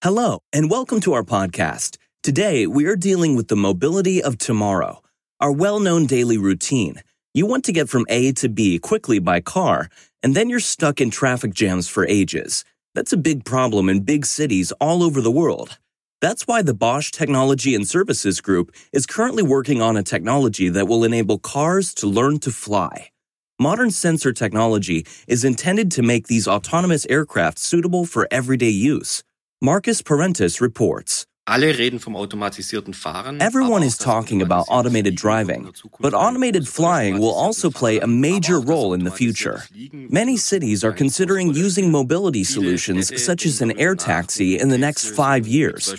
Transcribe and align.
Hello, 0.00 0.38
and 0.52 0.70
welcome 0.70 1.00
to 1.00 1.12
our 1.14 1.24
podcast. 1.24 1.96
Today, 2.22 2.68
we 2.68 2.86
are 2.86 2.94
dealing 2.94 3.34
with 3.34 3.48
the 3.48 3.56
mobility 3.56 4.22
of 4.22 4.38
tomorrow, 4.38 5.02
our 5.40 5.50
well 5.50 5.80
known 5.80 6.06
daily 6.06 6.38
routine. 6.38 7.02
You 7.34 7.46
want 7.46 7.64
to 7.64 7.72
get 7.72 7.88
from 7.88 8.06
A 8.08 8.30
to 8.34 8.48
B 8.48 8.78
quickly 8.78 9.18
by 9.18 9.40
car, 9.40 9.88
and 10.22 10.36
then 10.36 10.48
you're 10.48 10.60
stuck 10.60 11.00
in 11.00 11.10
traffic 11.10 11.52
jams 11.52 11.88
for 11.88 12.06
ages. 12.06 12.64
That's 12.94 13.12
a 13.12 13.16
big 13.16 13.44
problem 13.44 13.88
in 13.88 14.04
big 14.04 14.24
cities 14.24 14.70
all 14.80 15.02
over 15.02 15.20
the 15.20 15.32
world. 15.32 15.80
That's 16.20 16.46
why 16.46 16.62
the 16.62 16.74
Bosch 16.74 17.10
Technology 17.10 17.74
and 17.74 17.84
Services 17.84 18.40
Group 18.40 18.70
is 18.92 19.04
currently 19.04 19.42
working 19.42 19.82
on 19.82 19.96
a 19.96 20.04
technology 20.04 20.68
that 20.68 20.86
will 20.86 21.02
enable 21.02 21.40
cars 21.40 21.92
to 21.94 22.06
learn 22.06 22.38
to 22.38 22.52
fly. 22.52 23.10
Modern 23.58 23.90
sensor 23.90 24.32
technology 24.32 25.04
is 25.26 25.44
intended 25.44 25.90
to 25.90 26.02
make 26.02 26.28
these 26.28 26.46
autonomous 26.46 27.04
aircraft 27.10 27.58
suitable 27.58 28.06
for 28.06 28.28
everyday 28.30 28.70
use. 28.70 29.24
Marcus 29.60 30.02
Parentis 30.02 30.60
reports. 30.60 31.26
Everyone 31.48 31.82
is 33.82 33.98
talking 33.98 34.40
about 34.40 34.66
automated 34.68 35.16
driving, 35.16 35.72
but 35.98 36.14
automated 36.14 36.68
flying 36.68 37.18
will 37.18 37.34
also 37.34 37.68
play 37.68 37.98
a 37.98 38.06
major 38.06 38.60
role 38.60 38.94
in 38.94 39.02
the 39.02 39.10
future. 39.10 39.64
Many 39.92 40.36
cities 40.36 40.84
are 40.84 40.92
considering 40.92 41.54
using 41.54 41.90
mobility 41.90 42.44
solutions 42.44 43.20
such 43.20 43.44
as 43.44 43.60
an 43.60 43.76
air 43.80 43.96
taxi 43.96 44.56
in 44.56 44.68
the 44.68 44.78
next 44.78 45.10
five 45.10 45.48
years. 45.48 45.92